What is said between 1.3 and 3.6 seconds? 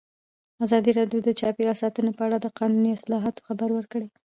چاپیریال ساتنه په اړه د قانوني اصلاحاتو